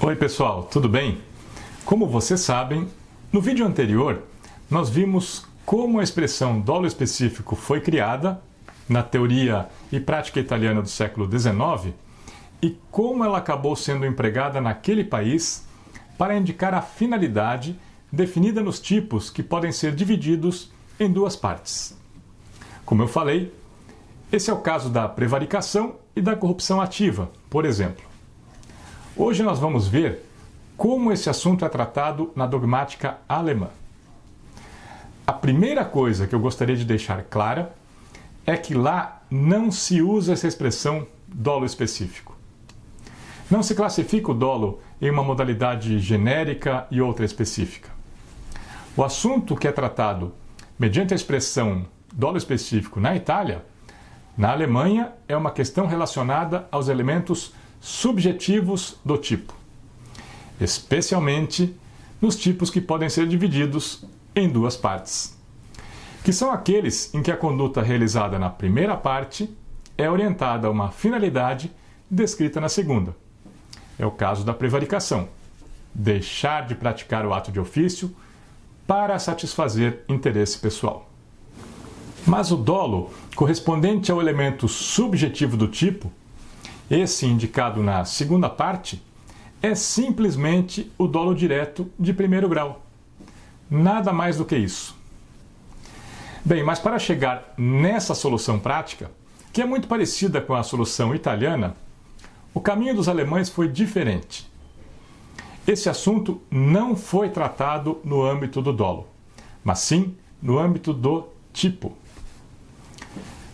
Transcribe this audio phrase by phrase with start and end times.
[0.00, 1.18] Oi, pessoal, tudo bem?
[1.84, 2.86] Como vocês sabem,
[3.32, 4.22] no vídeo anterior
[4.70, 8.40] nós vimos como a expressão dolo específico foi criada
[8.88, 11.92] na teoria e prática italiana do século XIX
[12.62, 15.66] e como ela acabou sendo empregada naquele país
[16.16, 17.76] para indicar a finalidade
[18.10, 20.70] definida nos tipos que podem ser divididos
[21.00, 21.98] em duas partes.
[22.84, 23.52] Como eu falei,
[24.30, 28.07] esse é o caso da prevaricação e da corrupção ativa, por exemplo.
[29.20, 30.24] Hoje nós vamos ver
[30.76, 33.70] como esse assunto é tratado na dogmática alemã.
[35.26, 37.74] A primeira coisa que eu gostaria de deixar clara
[38.46, 42.36] é que lá não se usa essa expressão dolo específico.
[43.50, 47.90] Não se classifica o dolo em uma modalidade genérica e outra específica.
[48.96, 50.32] O assunto que é tratado
[50.78, 53.64] mediante a expressão dolo específico na Itália,
[54.36, 59.54] na Alemanha, é uma questão relacionada aos elementos subjetivos do tipo,
[60.60, 61.74] especialmente
[62.20, 64.04] nos tipos que podem ser divididos
[64.34, 65.36] em duas partes,
[66.24, 69.48] que são aqueles em que a conduta realizada na primeira parte
[69.96, 71.70] é orientada a uma finalidade
[72.10, 73.14] descrita na segunda.
[73.98, 75.28] É o caso da prevaricação,
[75.92, 78.14] deixar de praticar o ato de ofício
[78.86, 81.10] para satisfazer interesse pessoal.
[82.26, 86.12] Mas o dolo, correspondente ao elemento subjetivo do tipo,
[86.90, 89.02] esse indicado na segunda parte,
[89.60, 92.84] é simplesmente o dolo direto de primeiro grau.
[93.70, 94.96] Nada mais do que isso.
[96.44, 99.10] Bem, mas para chegar nessa solução prática,
[99.52, 101.76] que é muito parecida com a solução italiana,
[102.54, 104.48] o caminho dos alemães foi diferente.
[105.66, 109.06] Esse assunto não foi tratado no âmbito do dolo,
[109.62, 111.94] mas sim no âmbito do tipo.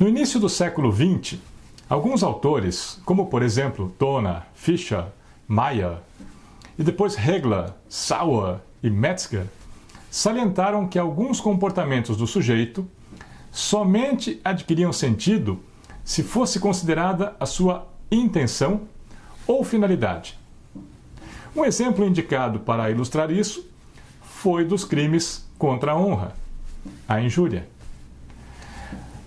[0.00, 1.38] No início do século XX,
[1.88, 5.06] alguns autores, como por exemplo Dona, Fischer,
[5.46, 5.98] Mayer,
[6.78, 9.46] e depois Hegler, Sauer e Metzger,
[10.10, 12.88] salientaram que alguns comportamentos do sujeito
[13.50, 15.60] somente adquiriam sentido
[16.04, 18.82] se fosse considerada a sua intenção
[19.46, 20.38] ou finalidade.
[21.56, 23.66] Um exemplo indicado para ilustrar isso
[24.22, 26.34] foi dos crimes contra a honra,
[27.08, 27.68] a injúria.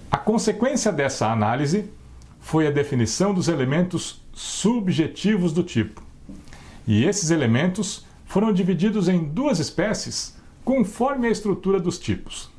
[0.10, 1.90] A consequência dessa análise
[2.52, 6.04] foi a definição dos elementos subjetivos do tipo.
[6.86, 10.36] E esses elementos foram divididos em duas espécies
[10.66, 12.52] conforme a estrutura dos tipos.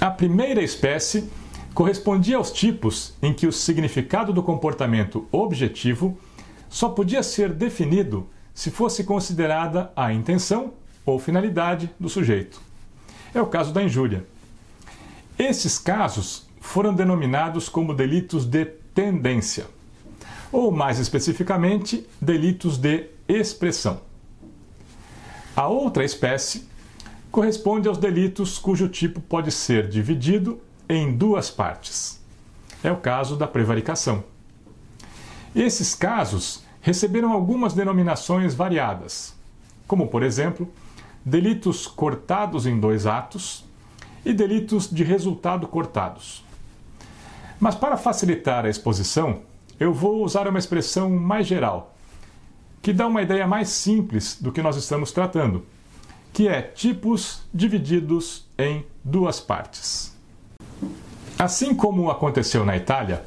[0.00, 1.30] A primeira espécie
[1.74, 6.18] correspondia aos tipos em que o significado do comportamento objetivo
[6.68, 10.72] só podia ser definido se fosse considerada a intenção
[11.04, 12.60] ou finalidade do sujeito.
[13.32, 14.26] É o caso da injúria.
[15.38, 19.66] Esses casos foram denominados como delitos de tendência,
[20.52, 24.00] ou mais especificamente, delitos de expressão.
[25.54, 26.68] A outra espécie
[27.30, 32.20] corresponde aos delitos cujo tipo pode ser dividido em duas partes.
[32.82, 34.24] É o caso da prevaricação.
[35.54, 39.34] Esses casos receberam algumas denominações variadas,
[39.86, 40.68] como, por exemplo,
[41.24, 43.64] delitos cortados em dois atos
[44.24, 46.44] e delitos de resultado cortados.
[47.58, 49.42] Mas para facilitar a exposição,
[49.78, 51.94] eu vou usar uma expressão mais geral,
[52.82, 55.64] que dá uma ideia mais simples do que nós estamos tratando,
[56.32, 60.14] que é tipos divididos em duas partes.
[61.38, 63.24] Assim como aconteceu na Itália,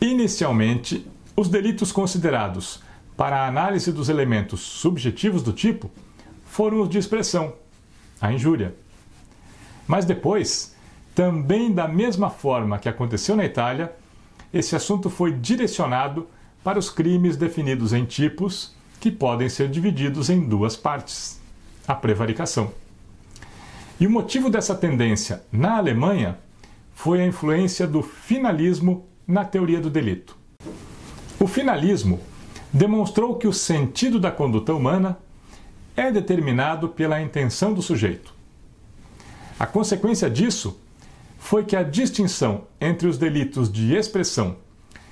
[0.00, 2.80] inicialmente os delitos considerados
[3.16, 5.90] para a análise dos elementos subjetivos do tipo
[6.44, 7.54] foram os de expressão,
[8.20, 8.74] a injúria.
[9.86, 10.75] Mas depois,
[11.16, 13.90] também da mesma forma que aconteceu na Itália,
[14.52, 16.28] esse assunto foi direcionado
[16.62, 21.40] para os crimes definidos em tipos que podem ser divididos em duas partes:
[21.88, 22.70] a prevaricação.
[23.98, 26.38] E o motivo dessa tendência na Alemanha
[26.94, 30.36] foi a influência do finalismo na teoria do delito.
[31.40, 32.20] O finalismo
[32.70, 35.18] demonstrou que o sentido da conduta humana
[35.96, 38.34] é determinado pela intenção do sujeito.
[39.58, 40.78] A consequência disso
[41.46, 44.56] foi que a distinção entre os delitos de expressão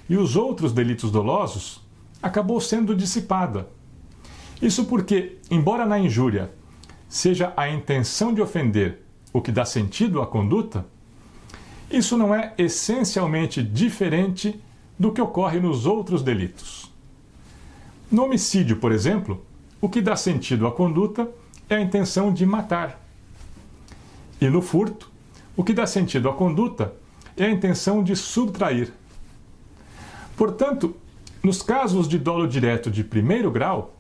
[0.09, 1.81] e os outros delitos dolosos
[2.21, 3.69] acabou sendo dissipada.
[4.61, 6.51] Isso porque, embora na injúria
[7.09, 9.03] seja a intenção de ofender
[9.33, 10.85] o que dá sentido à conduta,
[11.89, 14.61] isso não é essencialmente diferente
[14.99, 16.93] do que ocorre nos outros delitos.
[18.11, 19.47] No homicídio, por exemplo,
[19.81, 21.29] o que dá sentido à conduta
[21.69, 23.01] é a intenção de matar.
[24.41, 25.14] E no furto,
[25.56, 26.95] o que dá sentido à conduta
[27.37, 28.93] é a intenção de subtrair.
[30.37, 30.97] Portanto,
[31.45, 33.97] Nos casos de dolo direto de primeiro grau,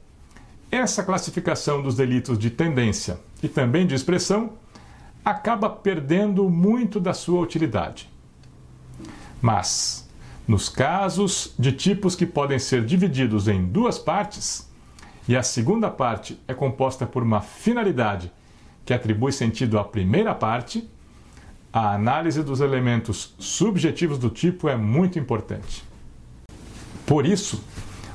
[0.70, 4.54] essa classificação dos delitos de tendência e também de expressão
[5.22, 8.08] acaba perdendo muito da sua utilidade.
[9.42, 10.08] Mas,
[10.48, 14.66] nos casos de tipos que podem ser divididos em duas partes,
[15.28, 18.32] e a segunda parte é composta por uma finalidade
[18.86, 20.88] que atribui sentido à primeira parte,
[21.74, 25.82] a análise dos elementos subjetivos do tipo é muito importante.
[27.04, 27.64] Por isso,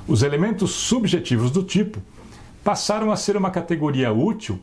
[0.08, 2.02] os elementos subjetivos do tipo
[2.64, 4.62] passaram a ser uma categoria útil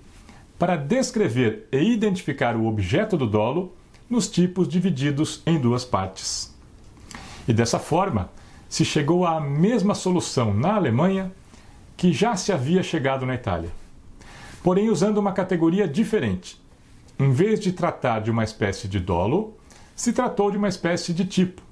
[0.58, 3.76] para descrever e identificar o objeto do dolo
[4.08, 6.56] nos tipos divididos em duas partes.
[7.46, 8.30] E dessa forma,
[8.66, 11.30] se chegou à mesma solução na Alemanha
[11.98, 13.70] que já se havia chegado na Itália,
[14.62, 16.64] porém usando uma categoria diferente.
[17.18, 19.56] Em vez de tratar de uma espécie de dolo,
[19.94, 21.62] se tratou de uma espécie de tipo,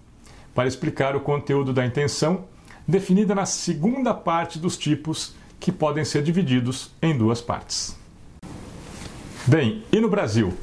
[0.54, 2.44] para explicar o conteúdo da intenção
[2.88, 7.94] definida na segunda parte dos tipos que podem ser divididos em duas partes.
[9.46, 10.54] Bem, e no Brasil?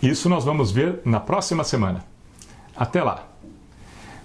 [0.00, 2.04] Isso nós vamos ver na próxima semana.
[2.76, 3.28] Até lá!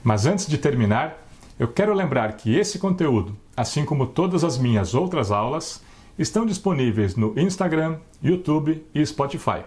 [0.04, 1.28] Mas antes de terminar,
[1.60, 5.82] eu quero lembrar que esse conteúdo, assim como todas as minhas outras aulas,
[6.20, 9.64] estão disponíveis no Instagram, YouTube e Spotify.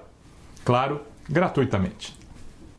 [0.65, 2.20] Claro, gratuitamente.